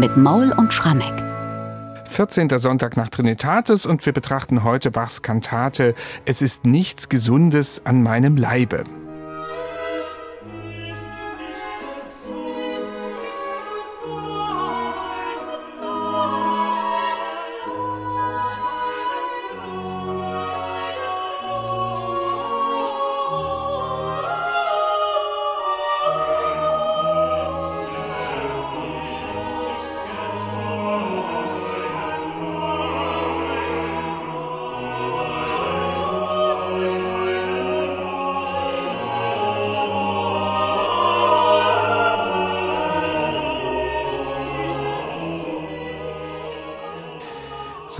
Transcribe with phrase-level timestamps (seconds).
[0.00, 1.22] mit Maul und Schrammeck.
[2.08, 2.48] 14.
[2.58, 5.94] Sonntag nach Trinitatis und wir betrachten heute Bachs Kantate
[6.24, 8.84] Es ist nichts Gesundes an meinem Leibe.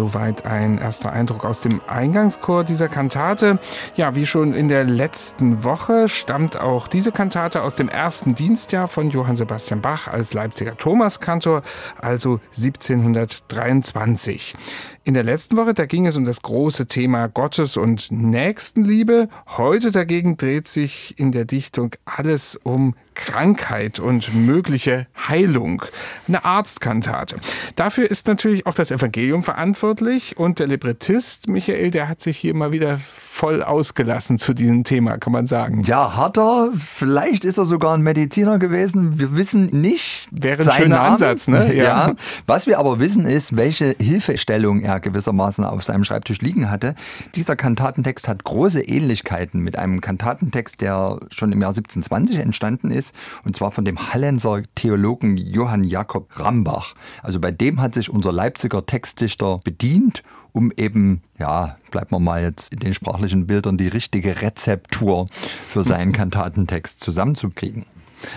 [0.00, 3.58] Soweit ein erster Eindruck aus dem Eingangschor dieser Kantate.
[3.96, 8.88] Ja, wie schon in der letzten Woche stammt auch diese Kantate aus dem ersten Dienstjahr
[8.88, 11.60] von Johann Sebastian Bach als Leipziger Thomaskantor,
[12.00, 14.56] also 1723.
[15.04, 19.28] In der letzten Woche, da ging es um das große Thema Gottes und Nächstenliebe.
[19.58, 22.94] Heute dagegen dreht sich in der Dichtung alles um
[23.26, 25.82] Krankheit und mögliche Heilung.
[26.26, 27.36] Eine Arztkantate.
[27.76, 32.54] Dafür ist natürlich auch das Evangelium verantwortlich und der Librettist Michael, der hat sich hier
[32.54, 32.98] mal wieder
[33.40, 35.80] voll ausgelassen zu diesem Thema, kann man sagen.
[35.84, 36.68] Ja, hat er.
[36.76, 39.18] Vielleicht ist er sogar ein Mediziner gewesen.
[39.18, 40.28] Wir wissen nicht.
[40.30, 41.12] Wäre ein schöner Namen.
[41.14, 41.72] Ansatz, ne?
[41.80, 41.84] Ja.
[41.84, 42.14] ja.
[42.44, 46.94] Was wir aber wissen ist, welche Hilfestellung er gewissermaßen auf seinem Schreibtisch liegen hatte.
[47.34, 53.14] Dieser Kantatentext hat große Ähnlichkeiten mit einem Kantatentext, der schon im Jahr 1720 entstanden ist,
[53.44, 56.94] und zwar von dem Hallenser Theologen Johann Jakob Rambach.
[57.22, 60.22] Also bei dem hat sich unser Leipziger Textdichter bedient
[60.52, 65.26] um eben, ja, bleiben wir mal jetzt in den sprachlichen Bildern, die richtige Rezeptur
[65.68, 67.86] für seinen Kantatentext zusammenzukriegen.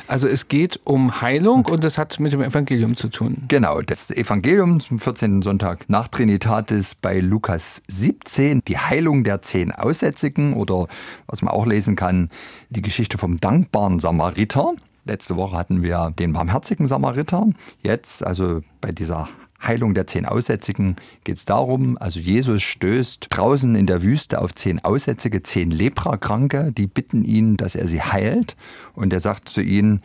[0.08, 3.44] Also es geht um Heilung und es hat mit dem Evangelium zu tun.
[3.48, 5.42] Genau, das Evangelium zum 14.
[5.42, 10.88] Sonntag nach Trinitatis bei Lukas 17, die Heilung der zehn Aussätzigen oder
[11.28, 12.30] was man auch lesen kann,
[12.70, 14.72] die Geschichte vom dankbaren Samariter.
[15.06, 17.48] Letzte Woche hatten wir den barmherzigen Samariter.
[17.82, 19.28] Jetzt, also bei dieser
[19.66, 24.54] Heilung der zehn Aussätzigen geht es darum, also Jesus stößt draußen in der Wüste auf
[24.54, 28.56] zehn Aussätzige, zehn Leprakranke, die bitten ihn, dass er sie heilt.
[28.94, 30.02] Und er sagt zu ihnen,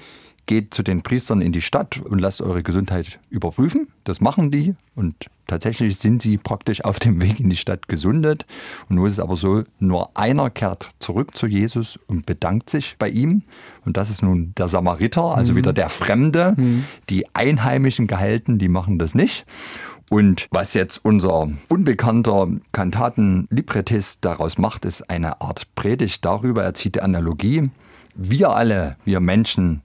[0.48, 3.86] geht zu den Priestern in die Stadt und lasst eure Gesundheit überprüfen.
[4.02, 5.14] Das machen die und
[5.46, 8.46] tatsächlich sind sie praktisch auf dem Weg in die Stadt gesundet.
[8.88, 12.96] Und nun ist es aber so, nur einer kehrt zurück zu Jesus und bedankt sich
[12.98, 13.42] bei ihm.
[13.84, 15.56] Und das ist nun der Samariter, also mhm.
[15.56, 16.54] wieder der Fremde.
[16.56, 16.84] Mhm.
[17.10, 19.44] Die einheimischen Gehalten, die machen das nicht.
[20.10, 26.64] Und was jetzt unser unbekannter Kantatenlibrettist daraus macht, ist eine Art Predigt darüber.
[26.64, 27.70] Er zieht die Analogie.
[28.14, 29.82] Wir alle, wir Menschen,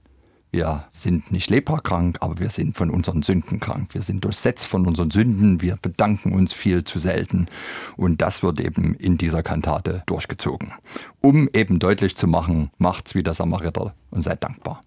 [0.54, 3.88] wir sind nicht leprakrank, aber wir sind von unseren Sünden krank.
[3.90, 5.60] Wir sind durchsetzt von unseren Sünden.
[5.60, 7.48] Wir bedanken uns viel zu selten.
[7.96, 10.72] Und das wird eben in dieser Kantate durchgezogen.
[11.20, 14.80] Um eben deutlich zu machen, macht's wie der Samariter und seid dankbar.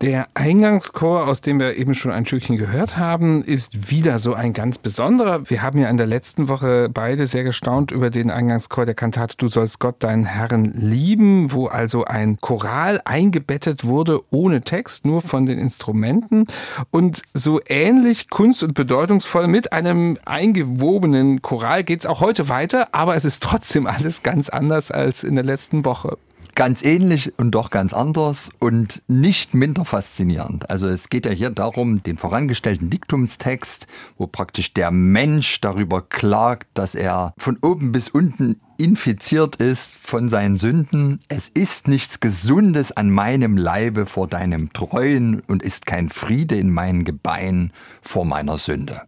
[0.00, 4.52] Der Eingangschor, aus dem wir eben schon ein Stückchen gehört haben, ist wieder so ein
[4.52, 5.50] ganz besonderer.
[5.50, 9.34] Wir haben ja in der letzten Woche beide sehr gestaunt über den Eingangschor der Kantate
[9.36, 15.20] Du sollst Gott deinen Herrn lieben, wo also ein Choral eingebettet wurde ohne Text, nur
[15.20, 16.46] von den Instrumenten
[16.92, 22.86] und so ähnlich kunst- und bedeutungsvoll mit einem eingewobenen Choral geht es auch heute weiter,
[22.92, 26.18] aber es ist trotzdem alles ganz anders als in der letzten Woche.
[26.58, 30.68] Ganz ähnlich und doch ganz anders und nicht minder faszinierend.
[30.68, 33.86] Also es geht ja hier darum, den vorangestellten Diktumstext,
[34.16, 40.28] wo praktisch der Mensch darüber klagt, dass er von oben bis unten infiziert ist von
[40.28, 41.20] seinen Sünden.
[41.28, 46.72] Es ist nichts Gesundes an meinem Leibe vor deinem Treuen und ist kein Friede in
[46.72, 49.02] meinen Gebeinen vor meiner Sünde.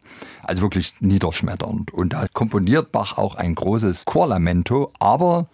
[0.44, 1.92] Also wirklich niederschmetternd.
[1.92, 5.48] Und da komponiert Bach auch ein großes Chorlamento, aber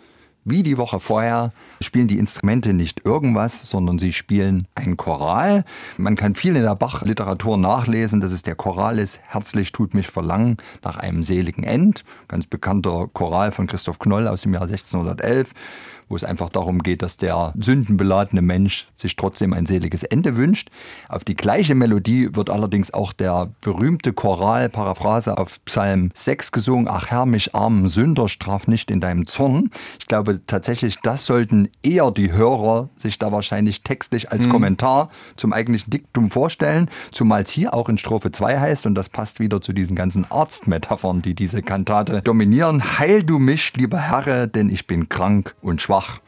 [0.47, 5.65] wie die Woche vorher spielen die Instrumente nicht irgendwas, sondern sie spielen ein Choral.
[5.99, 10.07] Man kann viel in der Bach-Literatur nachlesen, dass es der Choral ist, Herzlich tut mich
[10.07, 12.05] verlangen nach einem seligen End.
[12.29, 15.53] Ganz bekannter Choral von Christoph Knoll aus dem Jahr 1611
[16.09, 20.71] wo es einfach darum geht, dass der sündenbeladene Mensch sich trotzdem ein seliges Ende wünscht.
[21.09, 26.89] Auf die gleiche Melodie wird allerdings auch der berühmte Choral, Paraphrase auf Psalm 6 gesungen,
[26.89, 29.71] Ach Herr, mich armen Sünder, straf nicht in deinem Zorn.
[29.99, 34.51] Ich glaube tatsächlich, das sollten eher die Hörer sich da wahrscheinlich textlich als mhm.
[34.51, 39.09] Kommentar zum eigentlichen Diktum vorstellen, zumal es hier auch in Strophe 2 heißt, und das
[39.09, 42.99] passt wieder zu diesen ganzen Arztmetaphern, die diese Kantate dominieren.
[42.99, 46.21] Heil du mich, lieber Herr, denn ich bin krank und schwach schwach.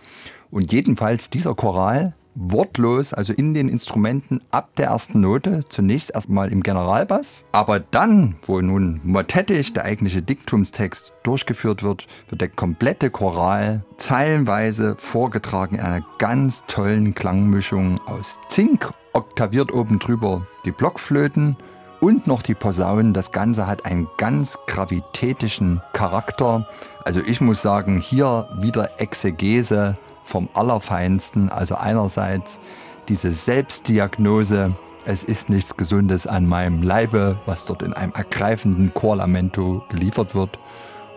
[0.50, 6.52] Und jedenfalls dieser Choral wortlos, also in den Instrumenten ab der ersten Note, zunächst erstmal
[6.52, 13.10] im Generalbass, aber dann, wo nun motettisch der eigentliche Diktumstext durchgeführt wird, wird der komplette
[13.10, 21.56] Choral zeilenweise vorgetragen in einer ganz tollen Klangmischung aus Zink, oktaviert oben drüber die Blockflöten
[22.00, 23.12] und noch die Posaunen.
[23.12, 26.68] Das Ganze hat einen ganz gravitätischen Charakter.
[27.04, 29.94] Also ich muss sagen, hier wieder Exegese
[30.28, 31.48] vom Allerfeinsten.
[31.48, 32.60] Also einerseits
[33.08, 34.74] diese Selbstdiagnose,
[35.06, 40.58] es ist nichts Gesundes an meinem Leibe, was dort in einem ergreifenden Chorlamento geliefert wird.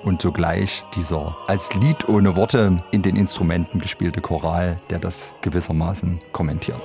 [0.04, 6.20] Und zugleich dieser als Lied ohne Worte in den Instrumenten gespielte Choral, der das gewissermaßen
[6.32, 6.82] kommentiert.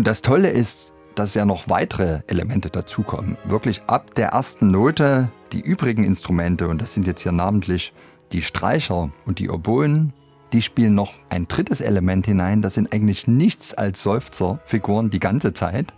[0.00, 3.36] Und das Tolle ist, dass ja noch weitere Elemente dazukommen.
[3.44, 7.92] Wirklich ab der ersten Note die übrigen Instrumente, und das sind jetzt hier namentlich
[8.32, 10.14] die Streicher und die Oboen,
[10.54, 12.62] die spielen noch ein drittes Element hinein.
[12.62, 15.92] Das sind eigentlich nichts als Seufzerfiguren die ganze Zeit.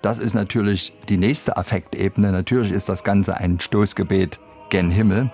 [0.00, 2.32] Das ist natürlich die nächste Affektebene.
[2.32, 4.40] Natürlich ist das Ganze ein Stoßgebet
[4.70, 5.30] gen Himmel.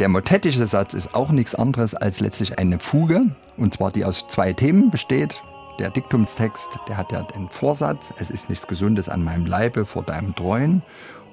[0.00, 4.26] Der motettische Satz ist auch nichts anderes als letztlich eine Fuge, und zwar die aus
[4.26, 5.40] zwei Themen besteht.
[5.78, 10.04] Der Diktumstext, der hat ja den Vorsatz, es ist nichts Gesundes an meinem Leibe vor
[10.04, 10.82] deinem Treuen.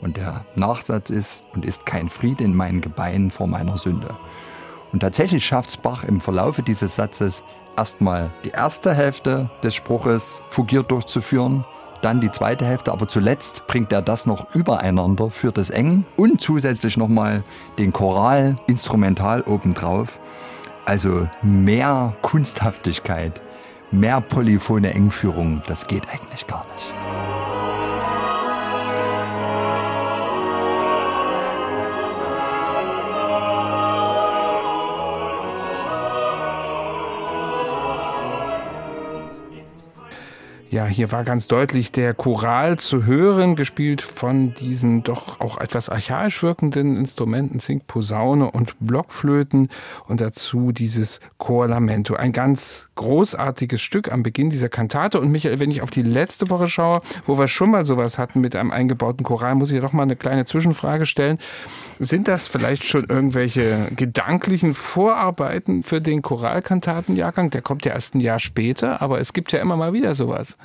[0.02, 4.16] Und der Nachsatz ist, und ist kein Friede in meinen Gebeinen vor meiner Sünde.
[4.92, 7.44] Und tatsächlich schafft Bach im Verlaufe dieses Satzes
[7.78, 11.66] erstmal die erste Hälfte des Spruches fugiert durchzuführen,
[12.02, 16.42] dann die zweite Hälfte, aber zuletzt bringt er das noch übereinander, führt es eng und
[16.42, 17.44] zusätzlich nochmal
[17.78, 20.20] den Choral instrumental obendrauf.
[20.84, 23.40] Also mehr Kunsthaftigkeit
[23.92, 27.01] mehr polyphone Engführung, das geht eigentlich gar nicht.
[40.72, 45.90] Ja, hier war ganz deutlich der Choral zu hören, gespielt von diesen doch auch etwas
[45.90, 49.68] archaisch wirkenden Instrumenten, Zink, Posaune und Blockflöten
[50.08, 52.14] und dazu dieses Chorlamento.
[52.14, 55.20] Ein ganz großartiges Stück am Beginn dieser Kantate.
[55.20, 58.40] Und Michael, wenn ich auf die letzte Woche schaue, wo wir schon mal sowas hatten
[58.40, 61.38] mit einem eingebauten Choral, muss ich doch mal eine kleine Zwischenfrage stellen.
[62.00, 67.50] Sind das vielleicht schon irgendwelche gedanklichen Vorarbeiten für den Choralkantatenjahrgang?
[67.50, 70.58] Der kommt ja erst ein Jahr später, aber es gibt ja immer mal wieder sowas.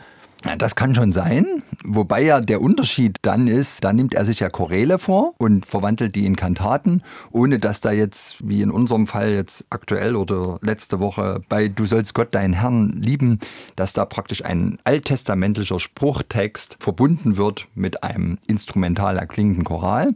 [0.59, 4.49] Das kann schon sein, wobei ja der Unterschied dann ist, da nimmt er sich ja
[4.49, 7.03] Choräle vor und verwandelt die in Kantaten,
[7.33, 11.85] ohne dass da jetzt, wie in unserem Fall jetzt aktuell oder letzte Woche bei Du
[11.85, 13.41] sollst Gott deinen Herrn lieben,
[13.75, 20.15] dass da praktisch ein alttestamentlicher Spruchtext verbunden wird mit einem instrumental erklingenden Choral.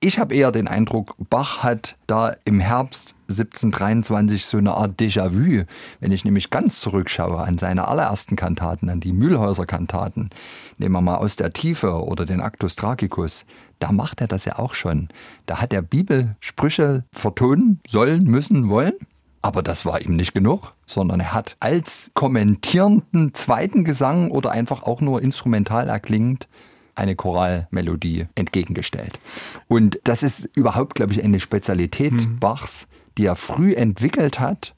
[0.00, 5.64] Ich habe eher den Eindruck, Bach hat da im Herbst 1723 so eine Art Déjà-vu.
[6.00, 10.30] Wenn ich nämlich ganz zurückschaue an seine allerersten Kantaten, an die Mühlhäuser Kantaten,
[10.78, 13.46] nehmen wir mal aus der Tiefe oder den Actus Tragicus,
[13.78, 15.08] da macht er das ja auch schon.
[15.46, 18.94] Da hat er Bibelsprüche vertonen sollen, müssen, wollen.
[19.42, 24.82] Aber das war ihm nicht genug, sondern er hat als kommentierenden zweiten Gesang oder einfach
[24.82, 26.46] auch nur instrumental erklingend
[26.94, 29.18] eine Choralmelodie entgegengestellt.
[29.68, 32.38] Und das ist überhaupt, glaube ich, eine Spezialität mhm.
[32.38, 34.74] Bachs, die er früh entwickelt hat,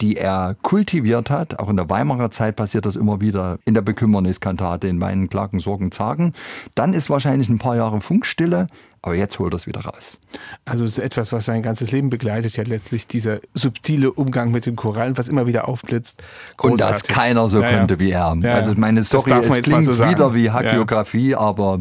[0.00, 1.58] die er kultiviert hat.
[1.58, 5.58] Auch in der Weimarer Zeit passiert das immer wieder in der Bekümmerniskantate, in meinen Klagen,
[5.58, 6.32] Sorgen, Zagen.
[6.74, 8.66] Dann ist wahrscheinlich ein paar Jahre Funkstille,
[9.02, 10.18] aber jetzt holt er es wieder raus.
[10.64, 14.66] Also es ist etwas, was sein ganzes Leben begleitet, ja letztlich dieser subtile Umgang mit
[14.66, 16.22] den Korallen, was immer wieder aufblitzt.
[16.56, 16.70] Großartig.
[16.72, 18.00] Und das keiner so ja, konnte ja.
[18.00, 18.36] wie er.
[18.42, 21.80] Ja, also meine Story, es klingt so wieder wie Hagiografie, aber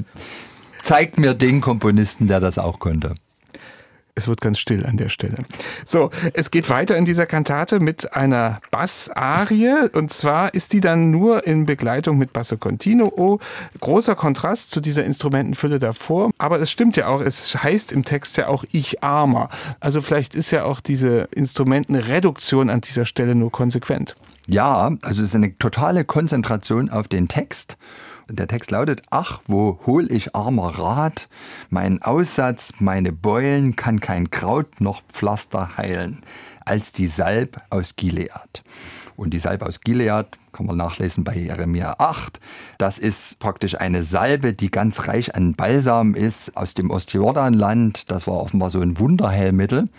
[0.81, 3.15] zeigt mir den Komponisten, der das auch konnte.
[4.15, 5.37] Es wird ganz still an der Stelle.
[5.85, 11.11] So, es geht weiter in dieser Kantate mit einer Bassarie und zwar ist die dann
[11.11, 13.39] nur in Begleitung mit Basso Continuo.
[13.79, 18.37] Großer Kontrast zu dieser Instrumentenfülle davor, aber es stimmt ja auch, es heißt im Text
[18.37, 19.49] ja auch ich armer.
[19.79, 24.15] Also vielleicht ist ja auch diese Instrumentenreduktion an dieser Stelle nur konsequent.
[24.47, 27.77] Ja, also es ist eine totale Konzentration auf den Text
[28.31, 31.29] Der Text lautet, ach, wo hol ich armer Rat,
[31.71, 36.21] mein Aussatz, meine Beulen kann kein Kraut noch Pflaster heilen,
[36.63, 38.63] als die Salb aus Gilead.
[39.15, 42.39] Und die Salbe aus Gilead kann man nachlesen bei Jeremia 8.
[42.77, 48.11] Das ist praktisch eine Salbe, die ganz reich an Balsam ist aus dem Ostjordanland.
[48.11, 49.89] Das war offenbar so ein Wunderheilmittel.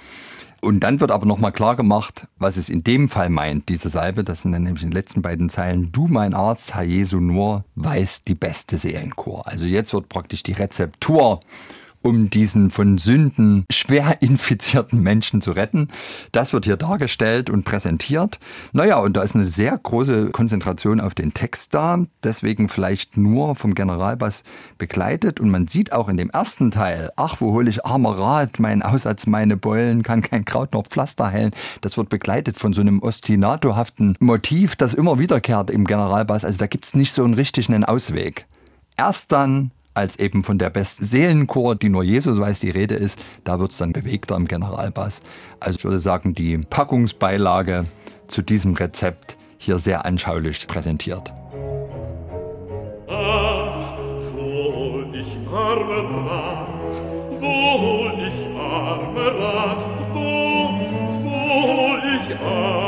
[0.61, 4.25] Und dann wird aber nochmal klar gemacht, was es in dem Fall meint, diese Salbe.
[4.25, 5.91] Das sind dann nämlich in den letzten beiden Zeilen.
[5.91, 9.47] Du, mein Arzt, Herr Jesu nur, weiß die beste Seelenkur.
[9.47, 11.41] Also jetzt wird praktisch die Rezeptur
[12.03, 15.89] um diesen von Sünden schwer infizierten Menschen zu retten.
[16.33, 18.39] Das wird hier dargestellt und präsentiert.
[18.73, 23.55] Naja, und da ist eine sehr große Konzentration auf den Text da, deswegen vielleicht nur
[23.55, 24.45] vom Generalbass
[24.79, 25.41] begleitet.
[25.41, 28.83] Und man sieht auch in dem ersten Teil, ach, wo hole ich armer Rat, mein
[28.83, 31.53] Aussatz, meine Beulen, kann kein Kraut noch Pflaster heilen.
[31.81, 36.45] Das wird begleitet von so einem ostinatohaften Motiv, das immer wiederkehrt im Generalbass.
[36.45, 38.47] Also da gibt's nicht so einen richtigen Ausweg.
[38.97, 43.19] Erst dann als eben von der besten Seelenchor, die nur Jesus weiß, die Rede ist.
[43.45, 45.23] Da wird es dann bewegter im Generalbass.
[45.59, 47.85] Also ich würde sagen, die Packungsbeilage
[48.29, 51.33] zu diesem Rezept hier sehr anschaulich präsentiert.
[53.09, 53.99] Ach,
[54.33, 57.03] wo ich arme Rat,
[57.41, 60.21] wo ich arme Rat, wo,
[61.25, 62.80] wo ich arme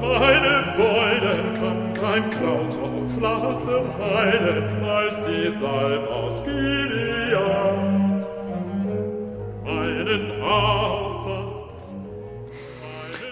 [0.00, 8.26] meine Beulen kann kein Kraut und Pflaster heilen, als die Salb aus Gilead.
[9.64, 11.09] Meinen Aussatz,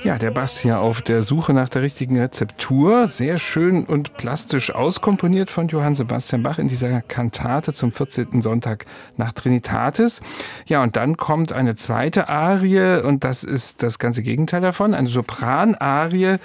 [0.08, 3.08] Ja, der Bass hier auf der Suche nach der richtigen Rezeptur.
[3.08, 8.40] Sehr schön und plastisch auskomponiert von Johann Sebastian Bach in dieser Kantate zum 14.
[8.40, 8.86] Sonntag
[9.18, 10.22] nach Trinitatis.
[10.64, 14.94] Ja, und dann kommt eine zweite Arie und das ist das ganze Gegenteil davon.
[14.94, 16.36] Eine Sopranarie.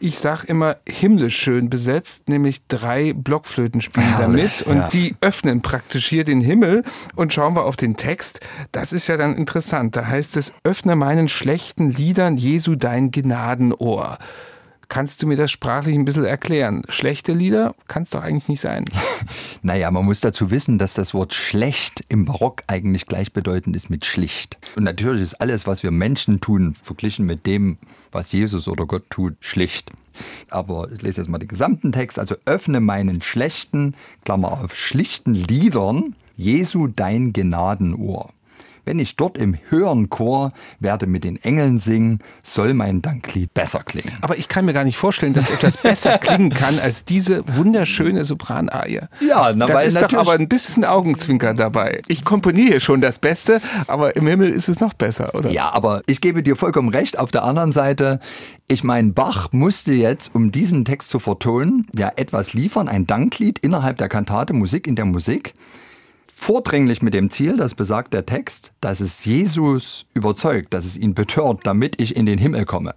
[0.00, 4.88] Ich sag immer himmlisch schön besetzt, nämlich drei Blockflöten spielen Herrlich, damit und ja.
[4.88, 6.82] die öffnen praktisch hier den Himmel
[7.14, 8.40] und schauen wir auf den Text.
[8.72, 9.94] Das ist ja dann interessant.
[9.94, 14.18] Da heißt es, öffne meinen schlechten Liedern Jesu dein Gnadenohr.
[14.88, 16.82] Kannst du mir das sprachlich ein bisschen erklären?
[16.88, 18.84] Schlechte Lieder kann es doch eigentlich nicht sein.
[19.62, 24.04] Naja, man muss dazu wissen, dass das Wort schlecht im Barock eigentlich gleichbedeutend ist mit
[24.04, 24.58] schlicht.
[24.76, 27.78] Und natürlich ist alles, was wir Menschen tun, verglichen mit dem,
[28.12, 29.90] was Jesus oder Gott tut, schlicht.
[30.50, 32.18] Aber ich lese jetzt mal den gesamten Text.
[32.18, 33.94] Also öffne meinen schlechten,
[34.26, 38.34] Klammer auf, schlichten Liedern, Jesu dein Gnadenohr.
[38.84, 43.80] Wenn ich dort im höheren Chor werde mit den Engeln singen, soll mein Danklied besser
[43.82, 44.12] klingen.
[44.20, 48.24] Aber ich kann mir gar nicht vorstellen, dass etwas besser klingen kann als diese wunderschöne
[48.24, 49.00] Sopranarie.
[49.20, 52.02] Ja, na, das ist doch aber ein bisschen Augenzwinkern dabei.
[52.08, 55.50] Ich komponiere schon das Beste, aber im Himmel ist es noch besser, oder?
[55.50, 57.18] Ja, aber ich gebe dir vollkommen recht.
[57.18, 58.20] Auf der anderen Seite,
[58.68, 63.58] ich meine, Bach musste jetzt, um diesen Text zu vertonen, ja etwas liefern, ein Danklied
[63.58, 65.54] innerhalb der Kantate, Musik in der Musik.
[66.46, 71.14] Vordringlich mit dem Ziel, das besagt der Text, dass es Jesus überzeugt, dass es ihn
[71.14, 72.92] betört, damit ich in den Himmel komme.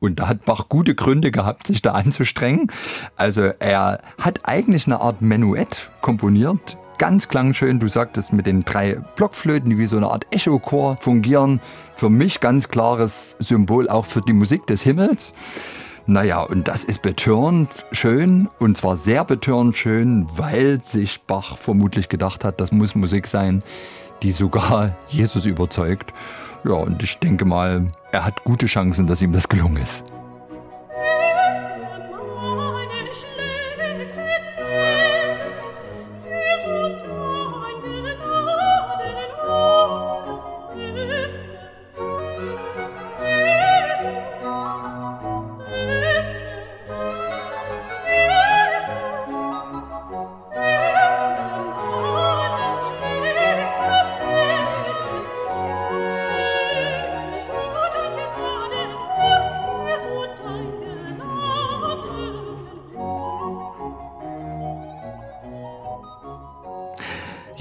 [0.00, 2.70] Und da hat Bach gute Gründe gehabt, sich da anzustrengen.
[3.16, 7.80] Also er hat eigentlich eine Art Menuett komponiert, ganz klangschön.
[7.80, 11.62] Du sagtest mit den drei Blockflöten, die wie so eine Art Echochor fungieren.
[11.96, 15.32] Für mich ganz klares Symbol auch für die Musik des Himmels.
[16.06, 22.10] Naja, und das ist betörend schön und zwar sehr betörend schön, weil sich Bach vermutlich
[22.10, 23.62] gedacht hat, das muss Musik sein,
[24.22, 26.12] die sogar Jesus überzeugt.
[26.64, 30.04] Ja, und ich denke mal, er hat gute Chancen, dass ihm das gelungen ist.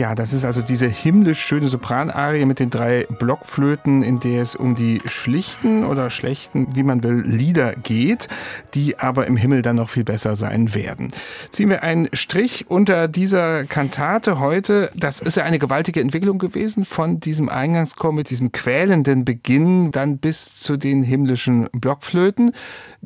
[0.04, 4.54] Ja, das ist also diese himmlisch schöne Sopranarie mit den drei Blockflöten, in der es
[4.54, 8.28] um die schlichten oder schlechten, wie man will, Lieder geht,
[8.74, 11.14] die aber im Himmel dann noch viel besser sein werden.
[11.52, 14.92] Ziehen wir einen Strich unter dieser Kantate heute.
[14.94, 20.18] Das ist ja eine gewaltige Entwicklung gewesen von diesem Eingangschor mit diesem quälenden Beginn dann
[20.18, 22.52] bis zu den himmlischen Blockflöten.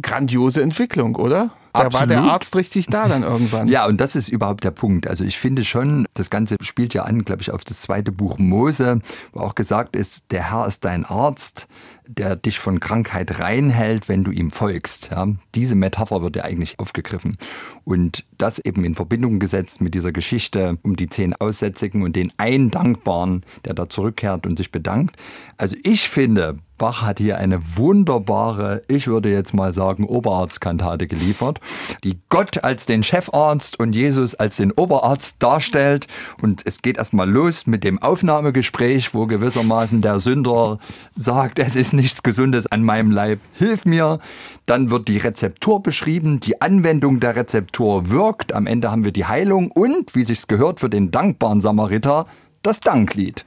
[0.02, 1.52] Grandiose Entwicklung, oder?
[1.84, 3.68] Da war der Arzt richtig da dann irgendwann.
[3.68, 5.08] Ja, und das ist überhaupt der Punkt.
[5.08, 8.38] Also ich finde schon, das Ganze spielt ja an, glaube ich, auf das zweite Buch
[8.38, 9.00] Mose,
[9.34, 11.68] wo auch gesagt ist, der Herr ist dein Arzt
[12.08, 15.10] der dich von Krankheit reinhält, wenn du ihm folgst.
[15.12, 17.38] Ja, diese Metapher wird ja eigentlich aufgegriffen.
[17.84, 22.32] Und das eben in Verbindung gesetzt mit dieser Geschichte um die zehn Aussätzigen und den
[22.38, 25.16] einen Dankbaren, der da zurückkehrt und sich bedankt.
[25.58, 31.60] Also ich finde, Bach hat hier eine wunderbare, ich würde jetzt mal sagen, Oberarztkantate geliefert,
[32.04, 36.08] die Gott als den Chefarzt und Jesus als den Oberarzt darstellt.
[36.42, 40.80] Und es geht erstmal los mit dem Aufnahmegespräch, wo gewissermaßen der Sünder
[41.16, 44.20] sagt, es ist nichts Gesundes an meinem Leib, hilf mir.
[44.68, 48.54] Dann wird die Rezeptur beschrieben, die Anwendung der Rezeptur wirkt.
[48.54, 52.26] Am Ende haben wir die Heilung und, wie sich's gehört für den dankbaren Samariter,
[52.62, 53.46] das Danklied.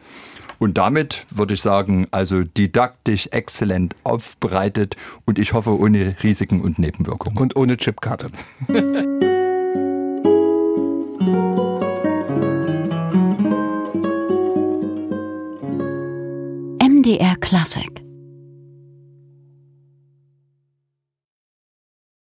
[0.61, 6.79] Und damit würde ich sagen, also didaktisch exzellent aufbereitet und ich hoffe ohne Risiken und
[6.79, 7.39] Nebenwirkungen.
[7.39, 8.29] Und ohne Chipkarte.
[16.79, 18.10] MDR Classic